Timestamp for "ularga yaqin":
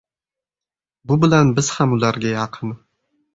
1.99-2.75